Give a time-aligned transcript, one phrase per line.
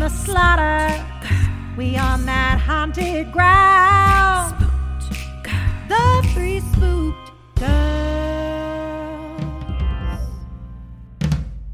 [0.00, 1.04] the slaughter,
[1.76, 4.56] we on that haunted ground.
[5.88, 7.70] The three spooked girls.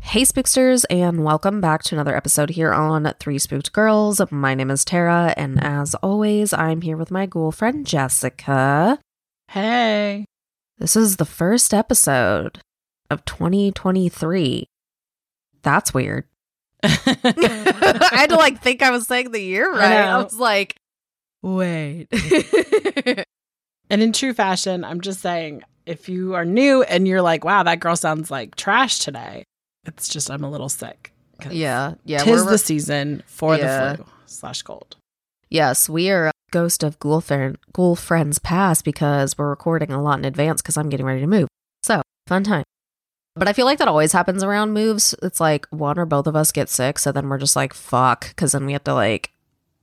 [0.01, 4.21] Hey, Spooksters, and welcome back to another episode here on Three Spooked Girls.
[4.33, 8.99] My name is Tara, and as always, I'm here with my ghoul friend Jessica.
[9.53, 10.25] Hey.
[10.79, 12.59] This is the first episode
[13.09, 14.67] of 2023.
[15.63, 16.25] That's weird.
[16.83, 20.05] I had to like think I was saying the year right.
[20.05, 20.25] I, know.
[20.25, 20.77] was like,
[21.43, 22.09] wait.
[23.89, 27.63] And in true fashion, I'm just saying if you are new and you're like, wow,
[27.63, 29.45] that girl sounds like trash today,
[29.85, 31.13] it's just I'm a little sick.
[31.51, 32.19] yeah, yeah.
[32.25, 33.93] Tis the season for Yeah.
[33.93, 34.97] the flu slash cold.
[35.51, 40.19] Yes, we are Ghost of Ghoul, Friend, Ghoul Friends Past because we're recording a lot
[40.19, 41.47] in advance because I'm getting ready to move.
[41.85, 42.65] So, fun time.
[43.37, 45.15] But I feel like that always happens around moves.
[45.23, 48.29] It's like one or both of us get sick, so then we're just like, fuck,
[48.31, 49.33] because then we have to like,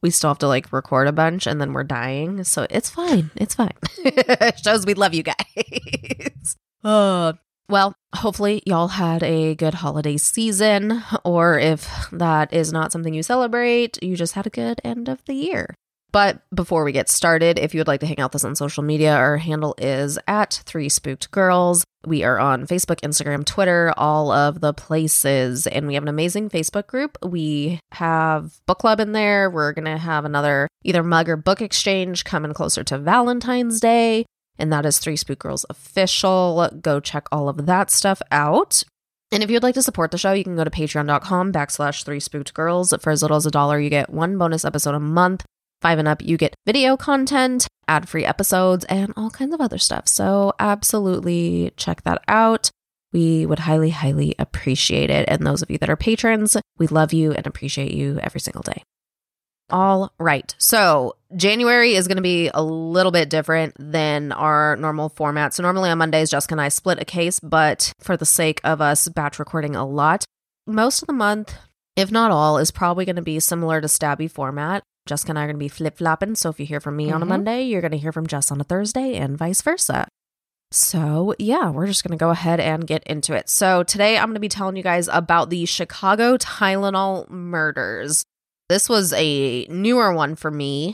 [0.02, 2.44] we still have to like record a bunch and then we're dying.
[2.44, 3.30] So it's fine.
[3.36, 3.74] It's fine.
[4.64, 6.58] Shows we love you guys.
[6.86, 7.32] Uh,
[7.70, 13.24] well, hopefully y'all had a good holiday season, or if that is not something you
[13.24, 15.78] celebrate, you just had a good end of the year.
[16.14, 18.56] But before we get started, if you would like to hang out with us on
[18.56, 21.84] social media, our handle is at Three Spooked Girls.
[22.06, 26.50] We are on Facebook, Instagram, Twitter, all of the places, and we have an amazing
[26.50, 27.18] Facebook group.
[27.24, 29.50] We have book club in there.
[29.50, 34.26] We're gonna have another either mug or book exchange coming closer to Valentine's Day
[34.60, 36.70] and that is Three Spook Girls Official.
[36.82, 38.84] Go check all of that stuff out.
[39.32, 42.20] And if you'd like to support the show, you can go to patreon.com backslash three
[42.20, 42.94] spooked girls.
[43.02, 45.44] For as little as a dollar, you get one bonus episode a month.
[45.84, 49.78] Five and up, you get video content, ad free episodes, and all kinds of other
[49.78, 50.08] stuff.
[50.08, 52.72] So absolutely check that out.
[53.12, 55.26] We would highly, highly appreciate it.
[55.28, 58.62] And those of you that are patrons, we love you and appreciate you every single
[58.62, 58.82] day.
[59.72, 60.56] All right.
[60.58, 65.54] So January is going to be a little bit different than our normal format.
[65.54, 68.80] So normally on Mondays, Jessica and I split a case, but for the sake of
[68.80, 70.24] us batch recording a lot,
[70.66, 71.54] most of the month,
[71.98, 74.82] if not all, is probably going to be similar to Stabby format.
[75.06, 76.36] Jessica and I are going to be flip flopping.
[76.36, 77.30] So if you hear from me on a Mhm.
[77.30, 80.08] Monday, you're going to hear from Jess on a Thursday and vice versa.
[80.72, 83.48] So, yeah, we're just going to go ahead and get into it.
[83.48, 88.24] So, today I'm going to be telling you guys about the Chicago Tylenol murders.
[88.70, 90.94] This was a newer one for me.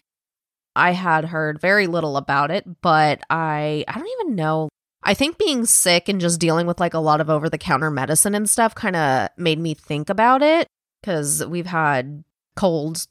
[0.75, 4.69] I had heard very little about it, but I I don't even know.
[5.03, 7.89] I think being sick and just dealing with like a lot of over the counter
[7.89, 10.67] medicine and stuff kind of made me think about it
[11.03, 12.23] cuz we've had
[12.57, 13.07] colds,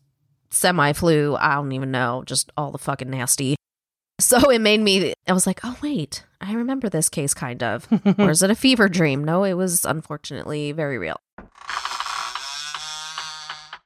[0.51, 3.57] semi flu, I don't even know, just all the fucking nasty.
[4.21, 7.87] So it made me I was like, "Oh wait, I remember this case kind of."
[8.19, 9.25] or is it a fever dream?
[9.25, 11.21] No, it was unfortunately very real.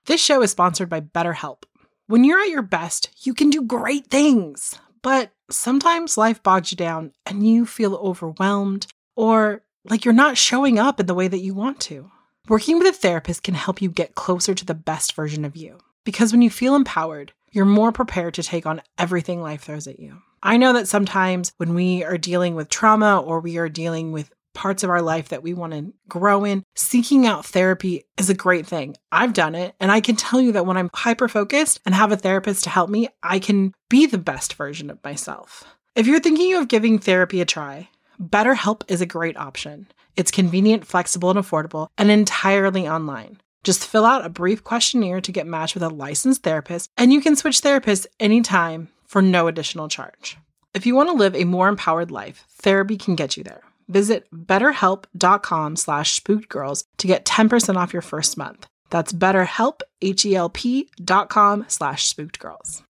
[0.07, 1.63] This show is sponsored by BetterHelp.
[2.09, 6.77] When you're at your best, you can do great things, but sometimes life bogs you
[6.77, 11.39] down and you feel overwhelmed or like you're not showing up in the way that
[11.39, 12.11] you want to.
[12.49, 15.79] Working with a therapist can help you get closer to the best version of you
[16.05, 20.01] because when you feel empowered, you're more prepared to take on everything life throws at
[20.01, 20.23] you.
[20.43, 24.33] I know that sometimes when we are dealing with trauma or we are dealing with
[24.55, 28.35] parts of our life that we want to grow in, seeking out therapy is a
[28.35, 28.97] great thing.
[29.11, 32.13] I've done it, and I can tell you that when I'm hyper focused and have
[32.13, 35.65] a therapist to help me, I can be the best version of myself.
[35.95, 37.89] If you're thinking of giving therapy a try,
[38.21, 39.89] BetterHelp is a great option.
[40.17, 43.39] It's convenient, flexible, and affordable, and entirely online.
[43.65, 47.21] Just fill out a brief questionnaire to get matched with a licensed therapist, and you
[47.21, 50.37] can switch therapists anytime for no additional charge.
[50.75, 53.63] If you want to live a more empowered life, therapy can get you there.
[53.89, 58.67] Visit betterhelp.com slash spookedgirls to get 10% off your first month.
[58.91, 62.83] That's betterhelp, H-E-L-P dot com slash spookedgirls.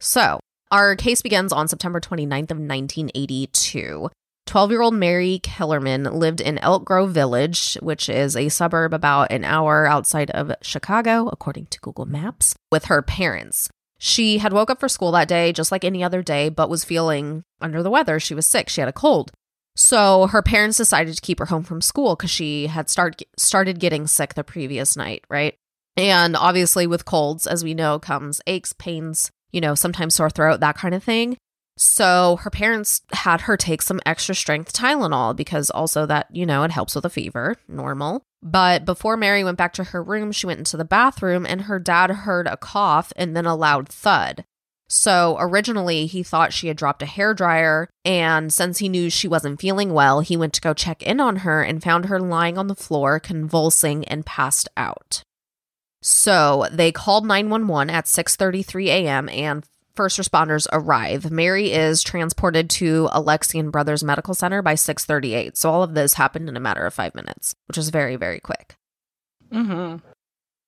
[0.00, 0.40] So,
[0.70, 4.10] our case begins on September 29th of 1982.
[4.48, 9.86] 12-year-old Mary Kellerman lived in Elk Grove Village, which is a suburb about an hour
[9.86, 13.68] outside of Chicago, according to Google Maps, with her parents.
[13.98, 16.82] She had woke up for school that day just like any other day, but was
[16.82, 18.18] feeling under the weather.
[18.18, 18.70] She was sick.
[18.70, 19.32] She had a cold.
[19.76, 23.78] So her parents decided to keep her home from school because she had start, started
[23.78, 25.56] getting sick the previous night, right?
[25.96, 30.60] And obviously, with colds, as we know, comes aches, pains, you know, sometimes sore throat,
[30.60, 31.36] that kind of thing.
[31.78, 36.64] So her parents had her take some extra strength Tylenol because also that, you know,
[36.64, 38.22] it helps with a fever, normal.
[38.42, 41.78] But before Mary went back to her room, she went into the bathroom and her
[41.78, 44.44] dad heard a cough and then a loud thud.
[44.88, 49.28] So originally he thought she had dropped a hair dryer, and since he knew she
[49.28, 52.56] wasn't feeling well, he went to go check in on her and found her lying
[52.56, 55.22] on the floor, convulsing and passed out.
[56.00, 59.28] So they called 911 at 6:33 a.m.
[59.28, 59.64] and
[59.98, 61.28] first responders arrive.
[61.28, 65.56] Mary is transported to Alexian Brothers Medical Center by 6:38.
[65.56, 68.38] So all of this happened in a matter of 5 minutes, which is very very
[68.38, 68.76] quick.
[69.52, 69.96] Mm-hmm.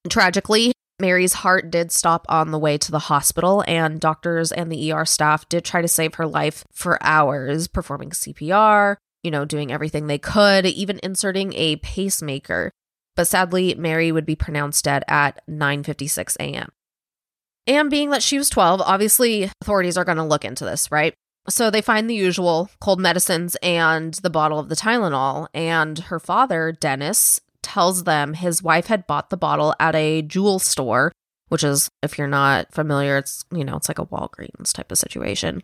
[0.08, 4.92] Tragically, Mary's heart did stop on the way to the hospital, and doctors and the
[4.92, 9.70] ER staff did try to save her life for hours, performing CPR, you know, doing
[9.70, 12.72] everything they could, even inserting a pacemaker.
[13.14, 16.70] But sadly, Mary would be pronounced dead at 9:56 a.m.
[17.70, 21.14] And being that she was 12, obviously authorities are going to look into this, right?
[21.48, 26.18] So they find the usual cold medicines and the bottle of the Tylenol, and her
[26.18, 31.12] father, Dennis, tells them his wife had bought the bottle at a jewel store,
[31.48, 34.98] which is, if you're not familiar, it's, you know, it's like a Walgreens type of
[34.98, 35.62] situation.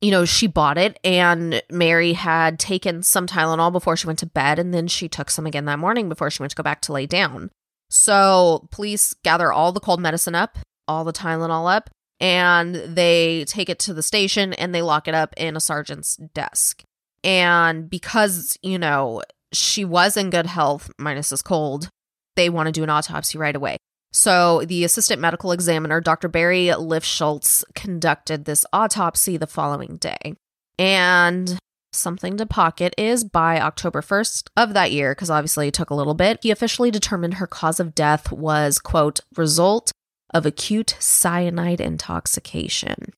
[0.00, 4.26] You know, she bought it and Mary had taken some Tylenol before she went to
[4.26, 6.80] bed, and then she took some again that morning before she went to go back
[6.82, 7.50] to lay down.
[7.88, 10.56] So, police gather all the cold medicine up,
[10.90, 11.88] all the Tylenol up,
[12.18, 16.16] and they take it to the station and they lock it up in a sergeant's
[16.16, 16.82] desk.
[17.22, 19.22] And because, you know,
[19.52, 21.88] she was in good health, minus this cold,
[22.36, 23.76] they want to do an autopsy right away.
[24.12, 26.28] So the assistant medical examiner, Dr.
[26.28, 30.34] Barry Lifschultz, conducted this autopsy the following day.
[30.78, 31.58] And
[31.92, 35.94] something to pocket is by October 1st of that year, because obviously it took a
[35.94, 39.92] little bit, he officially determined her cause of death was, quote, result
[40.32, 43.12] of acute cyanide intoxication.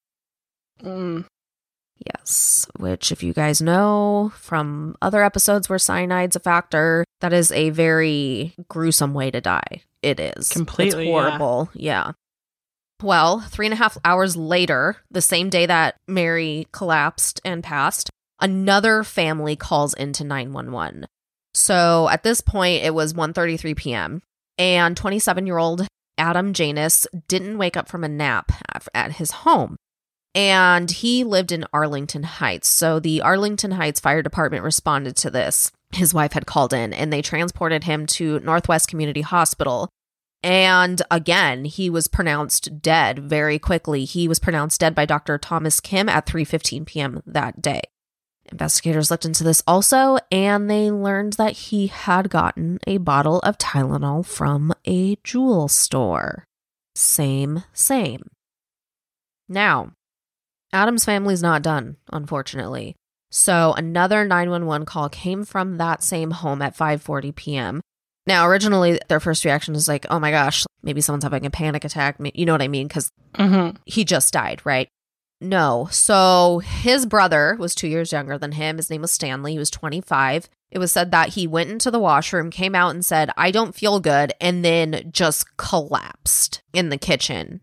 [0.82, 1.26] Mm.
[2.04, 7.52] Yes, which, if you guys know from other episodes where cyanide's a factor, that is
[7.52, 9.82] a very gruesome way to die.
[10.02, 10.48] It is.
[10.48, 11.70] Completely, It's horrible.
[11.74, 12.12] Yeah.
[13.00, 18.10] Well, three and a half hours later, the same day that Mary collapsed and passed,
[18.40, 21.06] another family calls into 911.
[21.54, 24.22] So at this point, it was 1.33 p.m.
[24.58, 25.86] And 27-year-old
[26.18, 28.52] Adam Janus didn't wake up from a nap
[28.94, 29.76] at- his home
[30.34, 32.68] and he lived in Arlington Heights.
[32.68, 35.70] So the Arlington Heights Fire Department responded to this.
[35.94, 39.88] His wife had called in and they transported him to Northwest Community Hospital.
[40.42, 44.04] And again, he was pronounced dead very quickly.
[44.04, 45.38] He was pronounced dead by Dr.
[45.38, 47.22] Thomas Kim at 3:15 p.m.
[47.26, 47.82] that day.
[48.52, 53.58] Investigators looked into this also and they learned that he had gotten a bottle of
[53.58, 56.44] Tylenol from a jewel store.
[56.94, 58.28] Same, same.
[59.48, 59.92] Now,
[60.72, 62.94] Adam's family's not done, unfortunately.
[63.30, 67.80] So another 911 call came from that same home at 5:40 p.m.
[68.26, 71.84] Now, originally their first reaction is like, "Oh my gosh, maybe someone's having a panic
[71.84, 72.88] attack." You know what I mean?
[72.88, 73.76] Cuz Mm-hmm.
[73.86, 74.88] he just died, right?
[75.42, 75.88] No.
[75.90, 78.76] So his brother was 2 years younger than him.
[78.76, 79.52] His name was Stanley.
[79.52, 80.48] He was 25.
[80.70, 83.74] It was said that he went into the washroom, came out and said, "I don't
[83.74, 87.60] feel good," and then just collapsed in the kitchen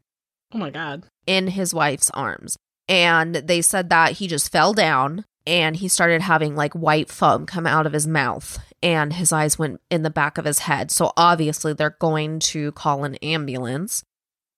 [0.54, 1.06] Oh my god.
[1.26, 2.56] in his wife's arms.
[2.88, 7.46] And they said that he just fell down and he started having like white foam
[7.46, 10.92] come out of his mouth and his eyes went in the back of his head.
[10.92, 14.04] So obviously they're going to call an ambulance.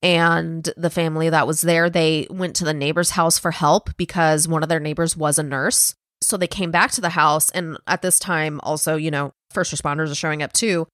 [0.04, 4.48] And the family that was there, they went to the neighbor's house for help because
[4.48, 5.94] one of their neighbors was a nurse.
[6.24, 7.50] So they came back to the house.
[7.52, 10.88] And at this time, also, you know, first responders are showing up too.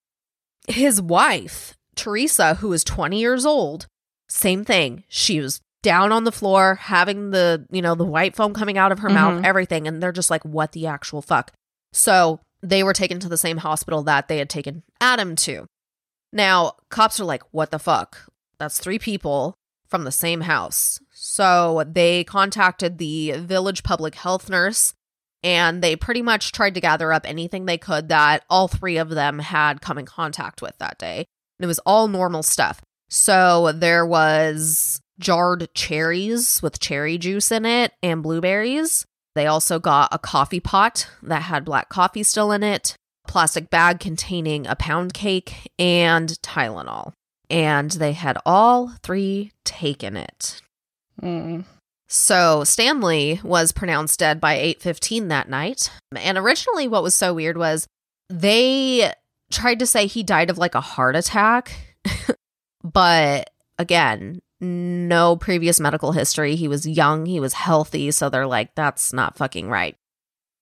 [0.68, 3.88] His wife, Teresa, who is 20 years old,
[4.30, 5.04] same thing.
[5.08, 8.92] She was down on the floor, having the, you know, the white foam coming out
[8.92, 9.46] of her mouth, Mhm.
[9.46, 9.88] everything.
[9.88, 11.54] And they're just like, what the actual fuck?
[11.94, 15.66] So they were taken to the same hospital that they had taken Adam to.
[16.34, 18.28] Now, cops are like, what the fuck?
[18.60, 19.56] That's three people
[19.88, 21.00] from the same house.
[21.12, 24.94] So they contacted the village public health nurse
[25.44, 29.10] and they pretty much tried to gather up anything they could that all three of
[29.10, 31.26] them had come in contact with that day.
[31.60, 32.82] And it was all normal stuff.
[33.10, 39.06] So there was jarred cherries with cherry juice in it and blueberries.
[39.36, 42.96] They also got a coffee pot that had black coffee still in it,
[43.28, 47.14] a plastic bag containing a pound cake, and Tylenol.
[47.50, 50.62] And they had all three taken it.
[51.22, 51.66] Mm.
[52.08, 55.92] So Stanley was pronounced dead by 8:15 that night.
[56.16, 57.88] And originally what was so weird was
[58.30, 59.12] they
[59.52, 61.72] tried to say he died of like a heart attack.
[62.84, 66.56] but again, no previous medical history.
[66.56, 69.96] He was young, he was healthy, so they're like that's not fucking right.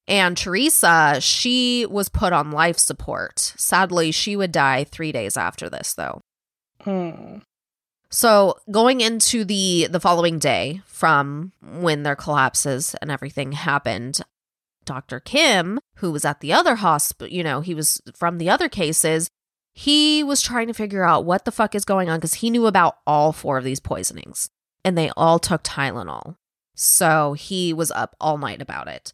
[0.08, 3.40] And Teresa, she was put on life support.
[3.40, 6.22] Sadly, she would die 3 days after this though.
[6.86, 7.42] Mm.
[8.12, 14.22] So going into the the following day from when their collapses and everything happened,
[14.86, 15.20] Dr.
[15.20, 19.30] Kim, who was at the other hospital, you know, he was from the other cases,
[19.74, 22.68] he was trying to figure out what the fuck is going on because he knew
[22.68, 24.50] about all four of these poisonings
[24.86, 26.38] and they all took Tylenol.
[26.76, 29.14] So he was up all night about it.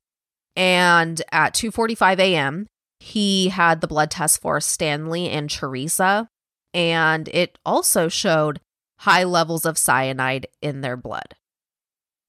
[0.56, 2.68] And at 2:45 a.m.,
[3.00, 6.28] he had the blood test for Stanley and Teresa
[6.74, 8.60] and it also showed
[9.00, 11.36] high levels of cyanide in their blood.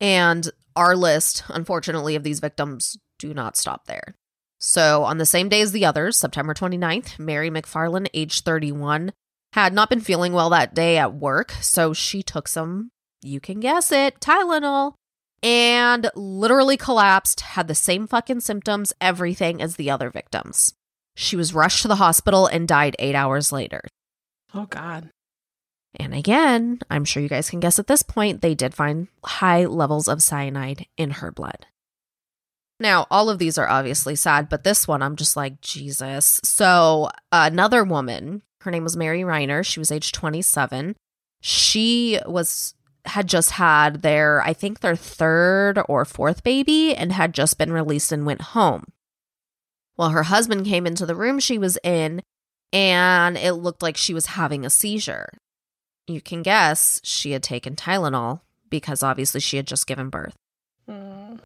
[0.01, 4.15] And our list, unfortunately, of these victims do not stop there.
[4.59, 9.13] So, on the same day as the others, September 29th, Mary McFarland, age 31,
[9.53, 11.53] had not been feeling well that day at work.
[11.61, 12.91] So, she took some,
[13.23, 14.95] you can guess it, Tylenol,
[15.43, 20.75] and literally collapsed, had the same fucking symptoms, everything as the other victims.
[21.17, 23.83] She was rushed to the hospital and died eight hours later.
[24.55, 25.11] Oh, God.
[25.99, 29.67] And again, I'm sure you guys can guess at this point, they did find high
[29.67, 31.67] levels of cyanide in her blood.
[32.81, 36.41] Now, all of these are obviously sad, but this one, I'm just like, Jesus.
[36.43, 39.65] So, another woman, her name was Mary Reiner.
[39.65, 40.97] She was age 27.
[41.41, 47.35] She was had just had their I think their third or fourth baby and had
[47.35, 48.85] just been released and went home.
[49.97, 52.23] Well, her husband came into the room she was in
[52.73, 55.31] and it looked like she was having a seizure.
[56.07, 60.35] You can guess she had taken Tylenol because obviously she had just given birth.
[60.89, 61.41] Mm.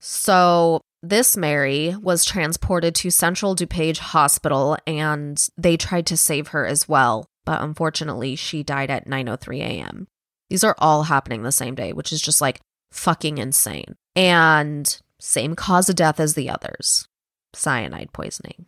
[0.00, 6.66] So, this Mary was transported to Central DuPage Hospital and they tried to save her
[6.66, 10.08] as well, but unfortunately she died at 9:03 a.m.
[10.48, 13.96] These are all happening the same day, which is just like fucking insane.
[14.16, 17.06] And same cause of death as the others.
[17.54, 18.66] Cyanide poisoning.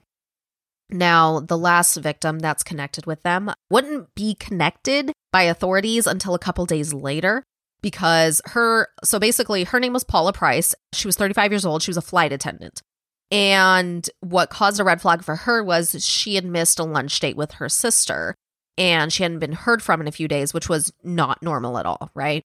[0.92, 6.38] Now, the last victim that's connected with them wouldn't be connected by authorities until a
[6.38, 7.42] couple days later
[7.80, 10.74] because her, so basically, her name was Paula Prince.
[10.92, 11.82] She was 35 years old.
[11.82, 12.82] She was a flight attendant.
[13.30, 17.36] And what caused a red flag for her was she had missed a lunch date
[17.36, 18.34] with her sister
[18.76, 21.86] and she hadn't been heard from in a few days, which was not normal at
[21.86, 22.42] all, right?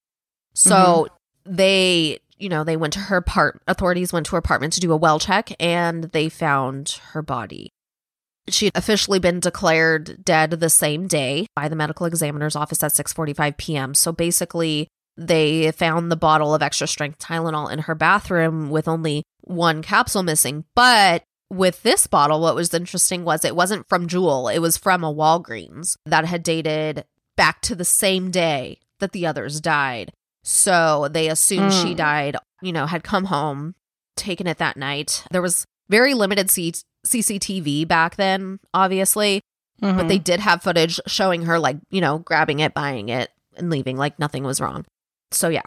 [0.54, 1.56] So mm-hmm.
[1.56, 4.92] they, you know, they went to her part, authorities went to her apartment to do
[4.92, 7.70] a well check and they found her body.
[8.50, 12.92] She had officially been declared dead the same day by the medical examiner's office at
[12.92, 13.94] 6:45 p.m.
[13.94, 19.24] So basically, they found the bottle of extra strength Tylenol in her bathroom with only
[19.42, 20.64] one capsule missing.
[20.74, 25.02] But with this bottle, what was interesting was it wasn't from Jewel, it was from
[25.02, 27.04] a Walgreens that had dated
[27.36, 30.12] back to the same day that the others died.
[30.44, 31.96] So they assumed she Mm.
[31.96, 33.74] died, you know, had come home,
[34.16, 35.24] taken it that night.
[35.30, 36.74] There was very limited C-
[37.06, 39.40] CCTV back then, obviously,
[39.80, 40.08] but Mhm.
[40.08, 43.96] they did have footage showing her, like, you know, grabbing it, buying it, and leaving
[43.96, 44.84] like nothing was wrong.
[45.30, 45.62] So, yeah.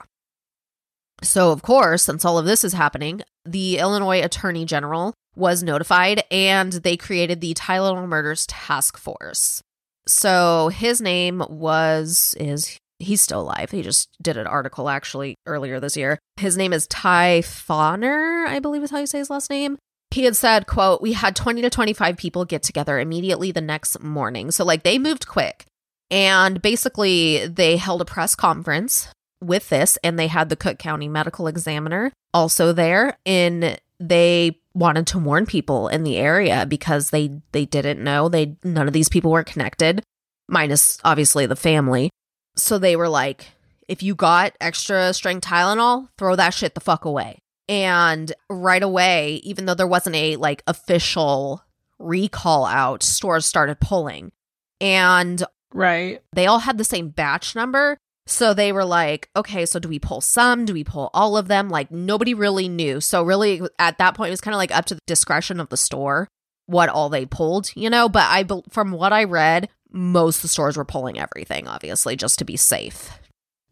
[1.24, 6.24] So, of course, since all of this is happening, the Illinois Attorney General was notified
[6.32, 9.62] and they created the Tylenol Murders Task Force.
[10.08, 13.70] So, his name was, is, he's still alive.
[13.72, 16.18] He just did an article actually earlier this year.
[16.38, 19.78] His name is Ty Fahner, I believe is how you say his last name.
[20.12, 24.02] He had said, quote, we had 20 to 25 people get together immediately the next
[24.02, 24.52] morning.
[24.52, 25.66] So, like, they moved quick.
[26.10, 29.08] And basically, they held a press conference
[29.42, 33.18] with this, and they had the Cook County medical examiner also there.
[33.26, 38.56] And they wanted to warn people in the area because they they didn't know they
[38.64, 40.04] none of these people were connected,
[40.50, 42.10] minus obviously the family.
[42.56, 43.48] So they were like,
[43.88, 47.40] if you got extra strength Tylenol, throw that shit the fuck away.
[47.68, 51.64] And right away, even though there wasn't a like official
[52.00, 54.32] recall out, stores started pulling.
[54.80, 56.22] And right.
[56.34, 60.00] they all had the same batch number, So they were like, okay, so do we
[60.00, 60.66] pull some?
[60.66, 61.70] Do we pull all of them?
[61.70, 63.02] Like nobody really knew.
[63.02, 65.70] So really at that point it was kind of like up to the discretion of
[65.70, 66.28] the store
[66.68, 70.48] what all they pulled, you know, but I from what I read, most of the
[70.48, 73.10] stores were pulling everything obviously just to be safe.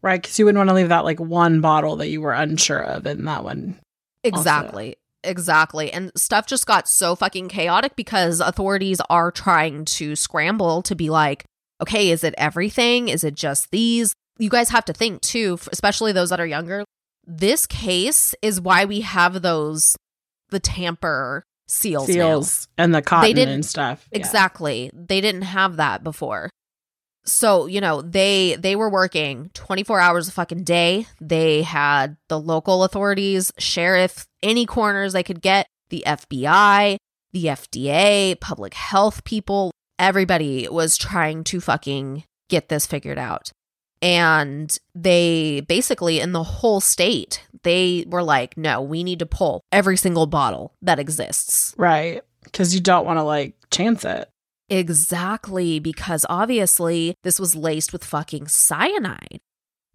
[0.02, 2.80] Right, because you wouldn't want to leave that like one bottle that you were unsure
[2.82, 3.78] of in that one.
[4.24, 4.96] Exactly.
[5.22, 5.92] Exactly.
[5.92, 11.10] And stuff just got so fucking chaotic because authorities are trying to scramble to be
[11.10, 11.44] like,
[11.82, 13.08] okay, is it everything?
[13.08, 14.14] Is it just these?
[14.38, 16.84] You guys have to think too, especially those that are younger.
[17.26, 19.94] This case is why we have those,
[20.48, 22.08] the tamper seals.
[22.08, 22.14] now.
[22.14, 24.08] Seals and the cotton didn't- and stuff.
[24.10, 24.18] Yeah.
[24.18, 24.90] Exactly.
[24.94, 26.48] They didn't have that before.
[27.24, 31.06] So, you know, they they were working 24 hours a fucking day.
[31.20, 36.96] They had the local authorities, sheriff, any corners they could get, the FBI,
[37.32, 43.52] the FDA, public health people, everybody was trying to fucking get this figured out.
[44.02, 49.60] And they basically in the whole state, they were like, "No, we need to pull
[49.70, 52.22] every single bottle that exists." Right.
[52.44, 54.30] Because you don't want to like chance it.
[54.70, 59.40] Exactly, because obviously this was laced with fucking cyanide.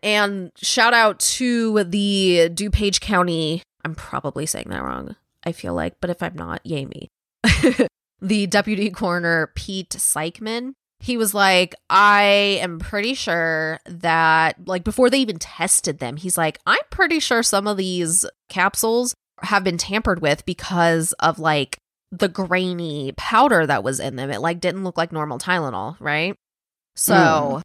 [0.03, 5.95] And shout out to the DuPage County, I'm probably saying that wrong, I feel like,
[6.01, 7.09] but if I'm not, yay me.
[8.21, 15.09] the deputy coroner, Pete Sykman, he was like, I am pretty sure that, like, before
[15.09, 19.77] they even tested them, he's like, I'm pretty sure some of these capsules have been
[19.77, 21.77] tampered with because of like
[22.11, 24.29] the grainy powder that was in them.
[24.31, 26.35] It like didn't look like normal Tylenol, right?
[26.95, 27.61] So Mm.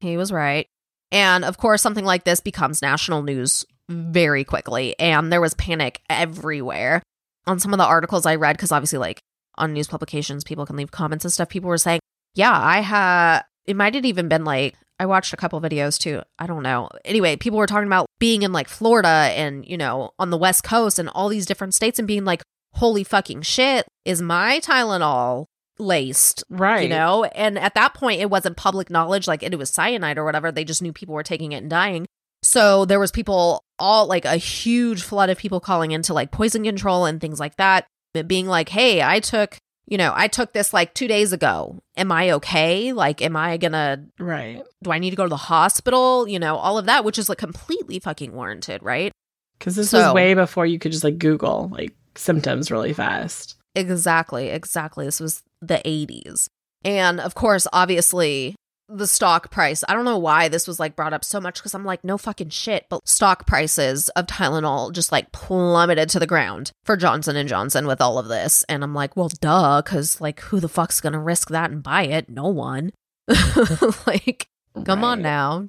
[0.00, 0.66] he was right.
[1.12, 4.98] And of course, something like this becomes national news very quickly.
[4.98, 7.02] And there was panic everywhere.
[7.46, 9.20] On some of the articles I read, because obviously, like
[9.58, 11.48] on news publications, people can leave comments and stuff.
[11.50, 12.00] People were saying,
[12.34, 16.22] Yeah, I had, it might have even been like, I watched a couple videos too.
[16.38, 16.88] I don't know.
[17.04, 20.64] Anyway, people were talking about being in like Florida and, you know, on the West
[20.64, 22.42] Coast and all these different states and being like,
[22.74, 25.46] holy fucking shit, is my Tylenol
[25.78, 26.44] laced?
[26.48, 26.82] Right.
[26.84, 27.24] You know?
[27.24, 30.52] And at that point, it wasn't public knowledge, like it was cyanide or whatever.
[30.52, 32.06] They just knew people were taking it and dying.
[32.42, 36.64] So there was people, all like a huge flood of people calling into like poison
[36.64, 40.52] control and things like that, but being like, hey, I took, you know, I took
[40.52, 41.78] this like two days ago.
[41.96, 42.92] Am I okay?
[42.92, 44.62] Like, am I gonna Right.
[44.82, 46.28] do I need to go to the hospital?
[46.28, 49.10] You know, all of that, which is like completely fucking warranted, right?
[49.58, 53.56] Because this So- was way before you could just like Google like symptoms really fast.
[53.74, 55.04] Exactly, exactly.
[55.04, 56.48] This was the 80s.
[56.84, 58.54] And of course, obviously,
[58.88, 59.82] the stock price.
[59.88, 62.18] I don't know why this was like brought up so much because I'm like, no
[62.18, 62.86] fucking shit.
[62.90, 67.86] But stock prices of Tylenol just like plummeted to the ground for Johnson and Johnson
[67.86, 68.62] with all of this.
[68.68, 72.04] And I'm like, well, duh, because like who the fuck's gonna risk that and buy
[72.04, 72.28] it?
[72.28, 72.92] No one.
[74.06, 74.46] like,
[74.84, 75.68] come on now.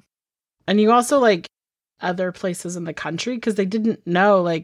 [0.66, 1.46] And you also like
[2.00, 4.62] other places in the country because they didn't know like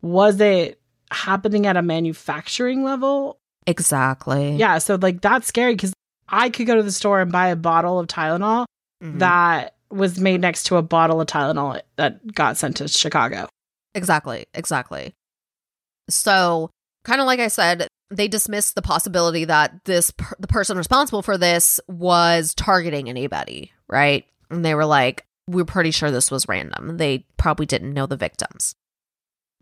[0.00, 3.38] was it happening at a manufacturing level?
[3.66, 4.56] Exactly.
[4.56, 5.92] Yeah, so like that's scary because
[6.28, 8.66] I could go to the store and buy a bottle of Tylenol
[9.02, 9.18] Mhm.
[9.20, 13.48] that was made next to a bottle of Tylenol that got sent to Chicago.
[13.94, 15.14] Exactly, exactly.
[16.10, 16.70] So,
[17.04, 21.22] kind of like I said, they dismissed the possibility that this per- the person responsible
[21.22, 24.24] for this was targeting anybody, right?
[24.50, 26.96] And they were like, "We're pretty sure this was random.
[26.98, 28.74] They probably didn't know the victims."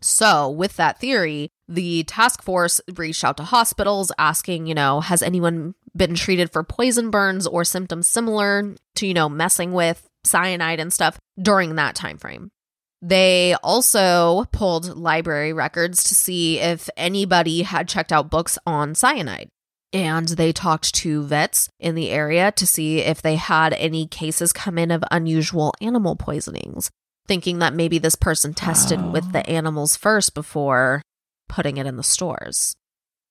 [0.03, 5.21] So, with that theory, the task force reached out to hospitals asking, you know, has
[5.21, 10.79] anyone been treated for poison burns or symptoms similar to, you know, messing with cyanide
[10.79, 12.51] and stuff during that time frame.
[13.01, 19.49] They also pulled library records to see if anybody had checked out books on cyanide.
[19.91, 24.53] And they talked to vets in the area to see if they had any cases
[24.53, 26.89] come in of unusual animal poisonings,
[27.27, 29.51] thinking that maybe this person tested with the ah.
[29.51, 31.01] animals first before
[31.47, 32.75] putting it in the stores.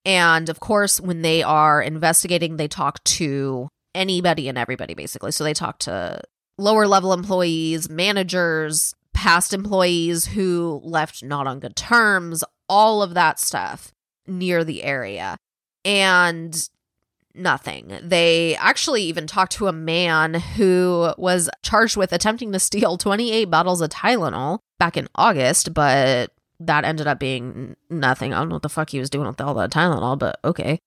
[0.04, 5.32] And of course, when they are investigating, they talk to anybody and everybody basically.
[5.32, 6.22] So they talk to
[6.58, 13.38] lower level employees, managers, past employees who left not on good terms, all of that
[13.38, 13.92] stuff
[14.26, 15.36] near the area.
[15.84, 16.56] And
[17.34, 17.98] nothing.
[18.02, 23.46] They actually even talked to a man who was charged with attempting to steal 28
[23.46, 28.32] bottles of Tylenol back in August, but that ended up being nothing.
[28.32, 30.78] I don't know what the fuck he was doing with all that Tylenol, but okay.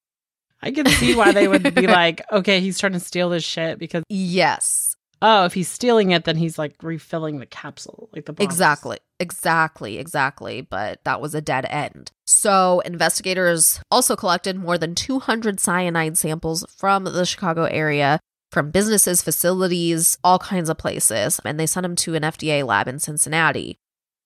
[0.61, 3.77] I can see why they would be like, okay, he's trying to steal this shit
[3.77, 4.94] because Yes,
[5.25, 8.35] oh, if he's stealing it, then he's like refilling the capsule, like the.
[8.39, 8.99] Exactly.
[9.19, 9.97] Exactly.
[9.97, 10.61] Exactly.
[10.61, 12.11] But that was a dead end.
[12.25, 18.19] So, investigators also collected more than 200 cyanide samples from the Chicago area
[18.51, 21.41] from businesses, facilities, all kinds of places.
[21.43, 23.77] And they sent them to an FDA lab in Cincinnati.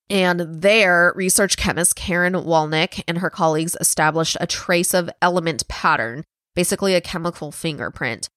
[0.10, 6.26] And there, research chemist Karen Walnick and her colleagues established a trace of element pattern,
[6.56, 8.28] basically a chemical fingerprint.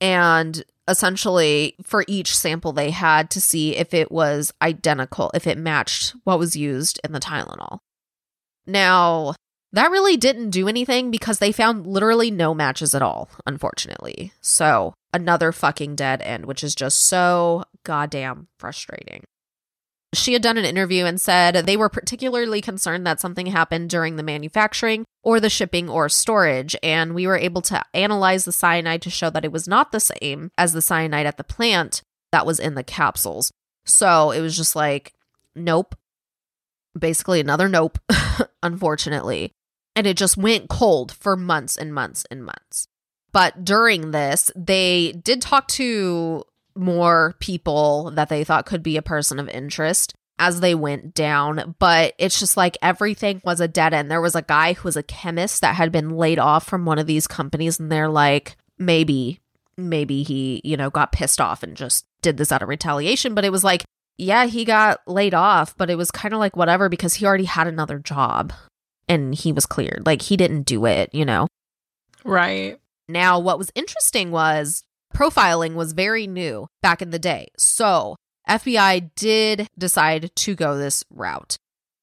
[0.00, 5.58] And essentially, for each sample, they had to see if it was identical, if it
[5.58, 7.78] matched what was used in the Tylenol.
[8.66, 9.34] Now,
[9.72, 14.32] that really didn't do anything because they found literally no matches at all, unfortunately.
[14.40, 19.24] So, another fucking dead end, which is just so goddamn frustrating.
[20.14, 24.16] She had done an interview and said they were particularly concerned that something happened during
[24.16, 29.02] the manufacturing or the shipping or storage, and we were able to analyze the cyanide
[29.02, 32.00] to show that it was not the same as the cyanide at the plant
[32.32, 33.52] that was in the capsules.
[33.84, 35.12] So it was just like,
[35.54, 35.94] nope.
[36.98, 37.98] Basically, another nope,
[38.62, 39.52] unfortunately.
[39.94, 42.88] And it just went cold for months and months and months.
[43.32, 46.44] But during this, they did talk to
[46.78, 51.74] more people that they thought could be a person of interest as they went down.
[51.78, 54.10] But it's just like everything was a dead end.
[54.10, 56.98] There was a guy who was a chemist that had been laid off from one
[56.98, 59.40] of these companies, and they're like, maybe,
[59.76, 63.34] maybe he, you know, got pissed off and just did this out of retaliation.
[63.34, 63.84] But it was like,
[64.16, 67.44] yeah, he got laid off, but it was kind of like whatever because he already
[67.44, 68.52] had another job
[69.08, 70.02] and he was cleared.
[70.04, 71.46] Like he didn't do it, you know?
[72.24, 72.78] Right.
[73.08, 74.82] Now, what was interesting was
[75.18, 77.48] profiling was very new back in the day.
[77.58, 78.16] So,
[78.48, 81.56] FBI did decide to go this route.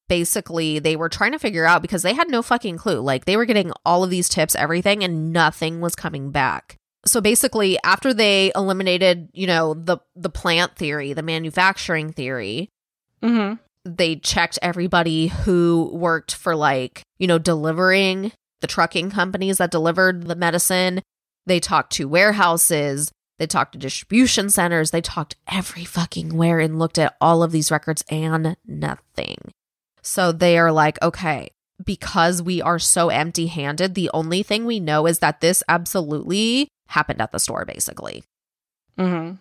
[0.08, 3.00] Basically, they were trying to figure out because they had no fucking clue.
[3.00, 6.78] Like, they were getting all of these tips, everything, and nothing was coming back.
[7.08, 12.70] So basically, after they eliminated, you know, the the plant theory, the manufacturing theory,
[13.24, 13.56] Mm-hmm.
[13.86, 20.28] they checked everybody who worked for like, you know, delivering the trucking companies that delivered
[20.28, 21.02] the medicine.
[21.46, 26.80] They talked to warehouses, they talked to distribution centers, they talked every fucking where and
[26.80, 29.38] looked at all of these records and nothing.
[30.02, 31.50] So they are like, okay,
[31.84, 36.68] because we are so empty handed, the only thing we know is that this absolutely
[36.88, 38.24] happened at the store, basically.
[38.98, 39.36] Mm-hmm.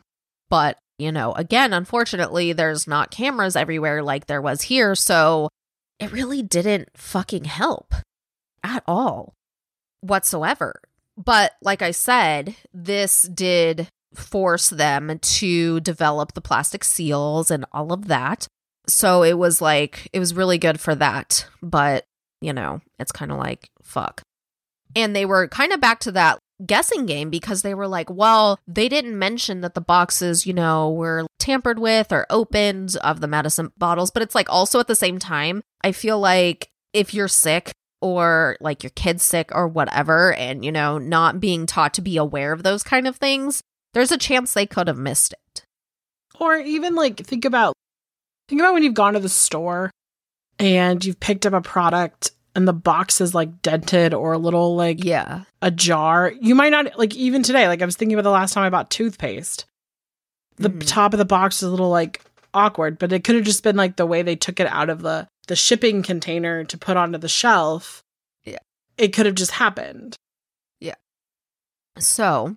[0.50, 4.94] But, you know, again, unfortunately, there's not cameras everywhere like there was here.
[4.94, 5.48] So
[5.98, 7.94] it really didn't fucking help
[8.62, 9.34] at all
[10.00, 10.80] whatsoever.
[11.16, 17.92] But like I said, this did force them to develop the plastic seals and all
[17.92, 18.46] of that.
[18.86, 21.46] So it was like, it was really good for that.
[21.62, 22.04] But,
[22.40, 24.22] you know, it's kind of like, fuck.
[24.96, 28.58] And they were kind of back to that guessing game because they were like, well,
[28.66, 33.26] they didn't mention that the boxes, you know, were tampered with or opened of the
[33.26, 34.10] medicine bottles.
[34.10, 37.72] But it's like also at the same time, I feel like if you're sick
[38.04, 42.18] or like your kid's sick or whatever, and, you know, not being taught to be
[42.18, 43.62] aware of those kind of things,
[43.94, 45.64] there's a chance they could have missed it.
[46.38, 47.72] Or even like think about
[48.48, 49.90] think about when you've gone to the store
[50.58, 54.76] and you've picked up a product and the box is like dented or a little
[54.76, 55.44] like Yeah.
[55.62, 56.30] a jar.
[56.40, 57.68] You might not like even today.
[57.68, 59.64] Like I was thinking about the last time I bought toothpaste.
[60.56, 60.86] The Mhm.
[60.86, 62.20] top of the box is a little like
[62.52, 65.00] awkward, but it could have just been like the way they took it out of
[65.02, 68.02] the the shipping container to put onto the shelf.
[68.44, 68.58] Yeah.
[68.96, 70.16] It could have just happened.
[70.80, 70.94] Yeah.
[71.98, 72.56] So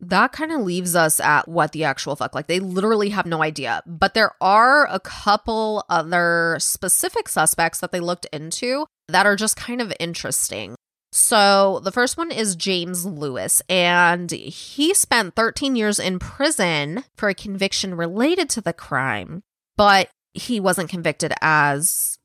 [0.00, 2.34] that kind of leaves us at what the actual fuck.
[2.34, 3.82] Like they literally have no idea.
[3.86, 9.56] But there are a couple other specific suspects that they looked into that are just
[9.56, 10.74] kind of interesting.
[11.12, 17.30] So the first one is James Lewis, and he spent 13 years in prison for
[17.30, 19.42] a conviction related to the crime,
[19.76, 22.18] but he wasn't convicted as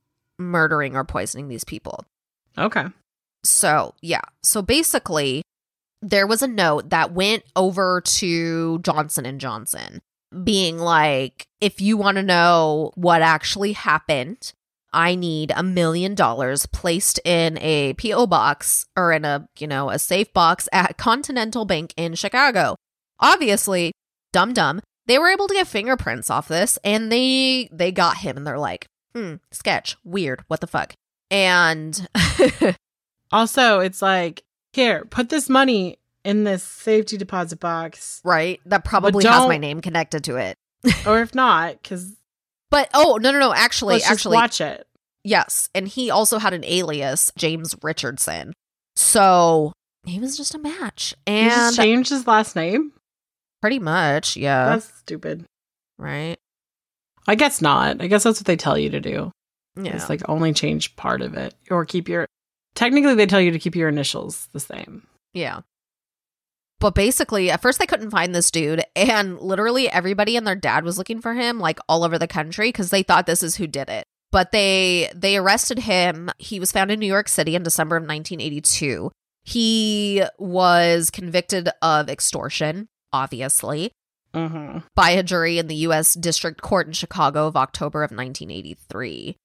[0.49, 2.05] murdering or poisoning these people.
[2.57, 2.85] Okay.
[3.43, 4.21] So, yeah.
[4.43, 5.43] So basically,
[6.01, 10.01] there was a note that went over to Johnson and Johnson
[10.43, 14.53] being like, if you want to know what actually happened,
[14.93, 19.89] I need a million dollars placed in a PO box or in a, you know,
[19.89, 22.75] a safe box at Continental Bank in Chicago.
[23.19, 23.93] Obviously,
[24.33, 28.37] dumb dumb, they were able to get fingerprints off this and they they got him
[28.37, 30.93] and they're like, "Hmm, sketch, weird, what the fuck?"
[31.29, 32.07] And
[33.31, 34.43] Also, it's like,
[34.73, 38.21] here, put this money in this safety deposit box.
[38.23, 40.57] right, that probably has my name connected to it.
[41.05, 42.15] or if not, because
[42.69, 44.87] But oh, no no no, actually let's just actually watch it.
[45.23, 48.53] Yes, and he also had an alias, James Richardson.
[48.95, 49.71] So
[50.05, 52.91] he was just a match, He and just changed his last name?
[53.61, 55.45] pretty much, yeah, That's stupid.
[55.99, 56.37] right,
[57.27, 58.01] I guess not.
[58.01, 59.31] I guess that's what they tell you to do.
[59.75, 62.25] yeah, It's like only change part of it or keep your.
[62.73, 65.03] Technically, they tell you to keep your initials the same.
[65.33, 65.61] yeah.
[66.79, 70.83] But basically, at first they couldn't find this dude, and literally everybody and their dad
[70.83, 73.67] was looking for him, like all over the country, because they thought this is who
[73.67, 74.05] did it.
[74.31, 76.31] But they they arrested him.
[76.39, 79.11] He was found in New York City in December of 1982.
[79.43, 83.91] He was convicted of extortion, obviously,
[84.33, 84.79] Mm-hmm.
[84.95, 86.13] by a jury in the U.S.
[86.13, 89.35] District Court in Chicago of October of 1983.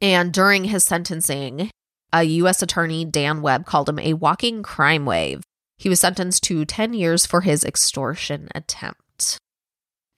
[0.00, 1.70] And during his sentencing,
[2.12, 2.62] a U.S.
[2.62, 5.42] attorney, Dan Webb, called him a walking crime wave.
[5.78, 9.38] He was sentenced to 10 years for his extortion attempt.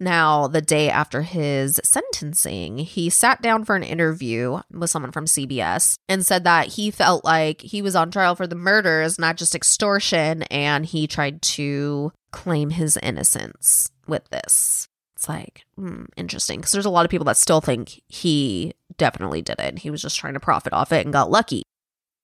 [0.00, 5.26] Now, the day after his sentencing, he sat down for an interview with someone from
[5.26, 9.36] CBS and said that he felt like he was on trial for the murders, not
[9.36, 14.88] just extortion, and he tried to claim his innocence with this.
[15.16, 19.40] It's like, hmm, interesting, because there's a lot of people that still think he definitely
[19.40, 19.78] did it.
[19.78, 21.62] He was just trying to profit off it and got lucky.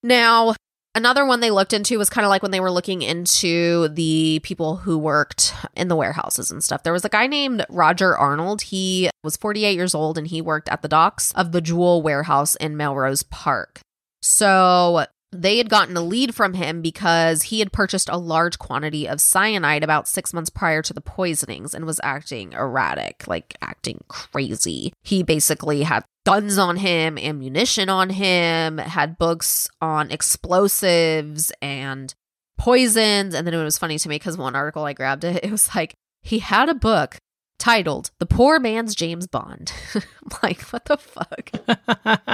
[0.03, 0.55] Now,
[0.93, 4.41] Another one they looked into was kind of like when they were looking into the
[4.43, 6.83] people who worked in the warehouses and stuff.
[6.83, 8.63] There was a guy named Roger Arnold.
[8.63, 12.57] He was 48 years old and he worked at the docks of the Jewel warehouse
[12.57, 13.79] in Melrose Park.
[14.21, 19.09] So they had gotten a lead from him because he had purchased a large quantity
[19.09, 24.03] of cyanide about six months prior to the poisonings and was acting erratic, like acting
[24.09, 24.93] crazy.
[25.03, 32.13] He basically had guns on him, ammunition on him, had books on explosives and
[32.59, 33.35] poisons.
[33.35, 35.75] And then it was funny to me because one article I grabbed it, it was
[35.75, 37.19] like, he had a book
[37.59, 39.73] titled The Poor Man's James Bond.
[40.43, 41.51] like, what the fuck?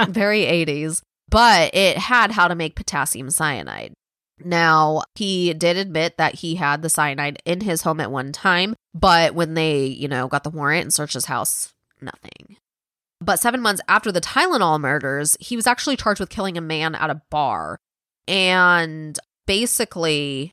[0.09, 1.01] Very 80s.
[1.29, 3.93] But it had how to make potassium cyanide.
[4.43, 8.75] Now, he did admit that he had the cyanide in his home at one time,
[8.93, 12.57] but when they, you know, got the warrant and searched his house, nothing.
[13.19, 16.93] But seven months after the Tylenol murders, he was actually charged with killing a man
[16.93, 17.77] at a bar.
[18.27, 20.51] And basically,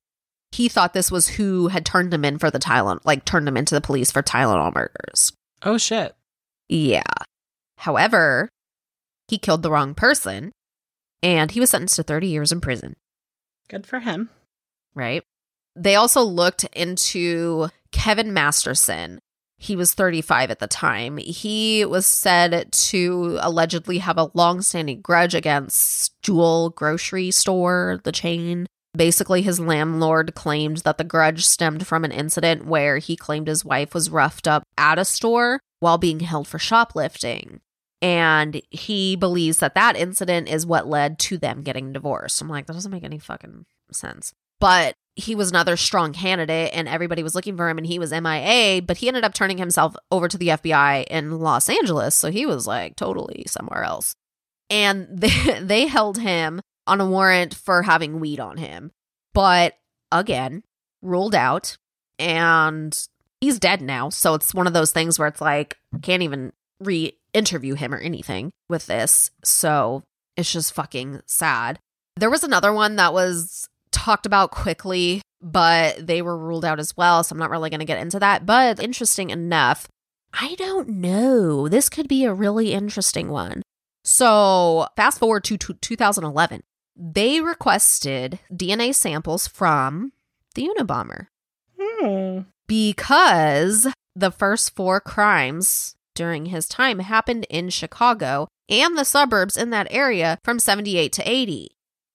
[0.50, 3.56] he thought this was who had turned him in for the Tylenol, like turned him
[3.58, 5.32] into the police for Tylenol murders.
[5.62, 6.14] Oh shit.
[6.68, 7.02] Yeah.
[7.78, 8.48] However,
[9.28, 10.52] he killed the wrong person
[11.24, 12.94] and he was sentenced to 30 years in prison,
[13.68, 14.30] Good for him.
[14.94, 15.22] right?
[15.74, 19.18] They also looked into Kevin Masterson.
[19.58, 21.16] He was 35 at the time.
[21.16, 28.66] He was said to allegedly have a long-standing grudge against Jewel Grocery Store, the chain.
[28.96, 33.64] Basically, his landlord claimed that the grudge stemmed from an incident where he claimed his
[33.64, 37.60] wife was roughed up at a store while being held for shoplifting.
[38.04, 42.38] And he believes that that incident is what led to them getting divorced.
[42.42, 44.34] I'm like, that doesn't make any fucking sense.
[44.60, 48.10] But he was another strong candidate and everybody was looking for him and he was
[48.12, 52.14] MIA, but he ended up turning himself over to the FBI in Los Angeles.
[52.14, 54.14] So he was like totally somewhere else.
[54.68, 58.92] And they, they held him on a warrant for having weed on him,
[59.32, 59.78] but
[60.12, 60.62] again,
[61.00, 61.78] ruled out.
[62.18, 62.94] And
[63.40, 64.10] he's dead now.
[64.10, 67.98] So it's one of those things where it's like, can't even re interview him or
[67.98, 69.30] anything with this.
[69.44, 70.02] So
[70.36, 71.78] it's just fucking sad.
[72.16, 76.96] There was another one that was talked about quickly, but they were ruled out as
[76.96, 77.22] well.
[77.22, 78.46] So I'm not really going to get into that.
[78.46, 79.88] But interesting enough,
[80.32, 81.68] I don't know.
[81.68, 83.62] This could be a really interesting one.
[84.04, 86.62] So fast forward to, to 2011,
[86.96, 90.12] they requested DNA samples from
[90.54, 91.26] the Unabomber
[91.80, 92.40] Hmm.
[92.66, 99.70] because the first four crimes during his time happened in Chicago and the suburbs in
[99.70, 101.70] that area from 78 to 80.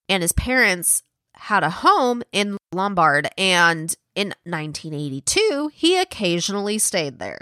[0.08, 1.04] And his parents
[1.36, 7.40] had a home in Lombard, and in 1982, he occasionally stayed there.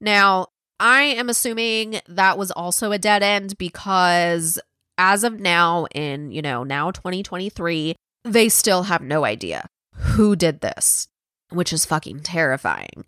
[0.00, 4.58] Now, I am assuming that was also a dead end because
[4.98, 10.60] as of now, in, you know, now 2023, they still have no idea who did
[10.60, 11.08] this,
[11.50, 13.04] which is fucking terrifying.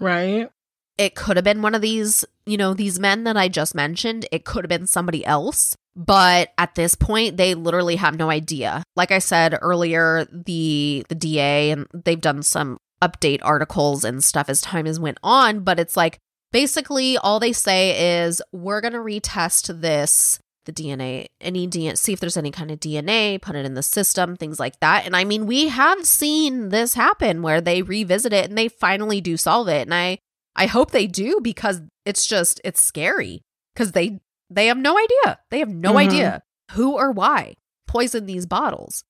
[0.00, 0.50] Right.
[0.98, 4.26] It could have been one of these, you know, these men that I just mentioned.
[4.32, 5.76] It could have been somebody else.
[5.94, 8.82] But at this point, they literally have no idea.
[8.96, 14.48] Like I said earlier, the the DA and they've done some update articles and stuff
[14.48, 16.18] as time has went on, but it's like
[16.52, 22.20] basically all they say is we're gonna retest this the DNA, any DNA, see if
[22.20, 25.06] there's any kind of DNA, put it in the system, things like that.
[25.06, 29.20] And I mean, we have seen this happen where they revisit it and they finally
[29.20, 29.82] do solve it.
[29.82, 30.18] And I
[30.56, 33.42] I hope they do because it's just it's scary
[33.74, 35.38] because they they have no idea.
[35.50, 35.98] They have no Mhm.
[35.98, 36.42] idea
[36.72, 37.54] who or why
[37.86, 39.04] poisoned these bottles.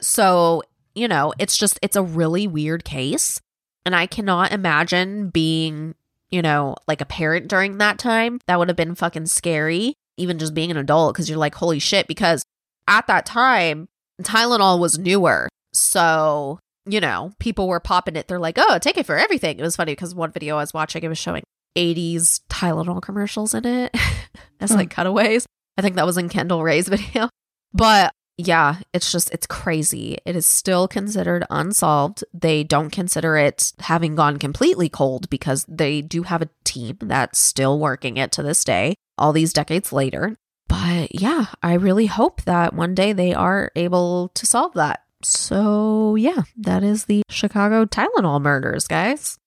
[0.00, 0.62] So,
[0.94, 3.40] you know, it's just it's a really weird case
[3.84, 5.94] and I cannot imagine being,
[6.30, 8.40] you know, like a parent during that time.
[8.46, 11.78] That would have been fucking scary even just being an adult cuz you're like holy
[11.78, 12.44] shit because
[12.88, 13.88] at that time
[14.22, 15.48] Tylenol was newer.
[15.72, 16.58] So,
[16.88, 18.28] you know, people were popping it.
[18.28, 19.58] They're like, oh, take it for everything.
[19.58, 21.44] It was funny because one video I was watching, it was showing
[21.76, 23.96] 80s Tylenol commercials in it
[24.60, 24.96] as like hmm.
[24.96, 25.46] cutaways.
[25.76, 27.28] I think that was in Kendall Rae's video.
[27.72, 30.18] But yeah, it's just, it's crazy.
[30.24, 32.24] It is still considered unsolved.
[32.32, 37.38] They don't consider it having gone completely cold because they do have a team that's
[37.38, 40.36] still working it to this day, all these decades later.
[40.68, 45.02] But yeah, I really hope that one day they are able to solve that.
[45.22, 49.38] So yeah, that is the Chicago Tylenol murders, guys.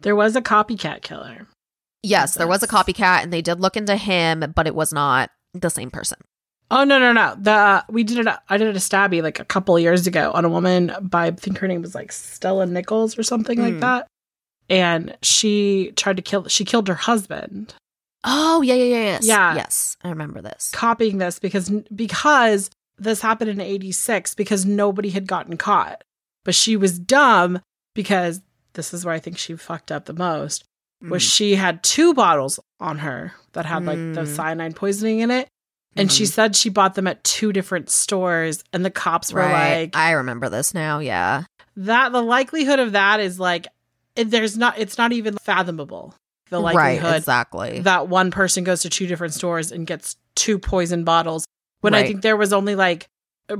[0.00, 1.46] There was a copycat killer.
[2.02, 5.30] Yes, there was a copycat and they did look into him, but it was not
[5.54, 6.18] the same person.
[6.70, 7.34] Oh no no no!
[7.38, 8.34] The we did it.
[8.48, 11.30] I did it a stabby like a couple years ago on a woman by I
[11.30, 13.80] think her name was like Stella Nichols or something like Hmm.
[13.80, 14.06] that,
[14.68, 16.48] and she tried to kill.
[16.48, 17.74] She killed her husband.
[18.24, 19.24] Oh, yeah, yeah, yeah, yes.
[19.26, 19.54] Yeah.
[19.54, 20.70] Yes, I remember this.
[20.74, 26.02] copying this because because this happened in 86 because nobody had gotten caught
[26.44, 27.60] but she was dumb
[27.94, 28.40] because
[28.74, 30.64] this is where i think she fucked up the most
[31.02, 31.30] was Mm.
[31.32, 34.34] she had two bottles on her that had like the Mm.
[34.34, 35.48] cyanide poisoning in it
[35.94, 36.32] and she Mhm.
[36.32, 39.80] said she bought them at two different stores and the cops were right.
[39.92, 41.44] like I remember this now, yeah.
[41.76, 43.66] that the likelihood of that is like
[44.14, 46.14] there's not it's not even fathomable
[46.48, 47.80] the likelihood right, exactly.
[47.80, 51.44] that one person goes to two different stores and gets two poison bottles
[51.80, 53.08] when I think there was only like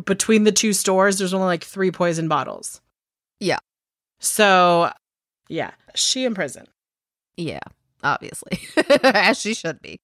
[0.04, 2.80] between the two stores there's only like three poison bottles.
[3.40, 3.58] Yeah.
[4.18, 4.90] So,
[5.48, 6.66] yeah, she in prison.
[7.36, 7.60] Yeah,
[8.02, 8.60] obviously.
[9.02, 9.98] As she should be.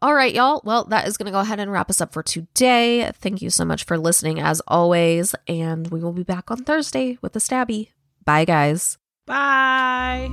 [0.00, 0.60] All right, y'all.
[0.64, 3.12] Well, that is going to go ahead and wrap us up for today.
[3.14, 5.32] Thank you so much for listening, as always.
[5.46, 7.90] And we will be back on Thursday with the stabby.
[8.24, 8.98] Bye, guys.
[9.26, 10.32] Bye.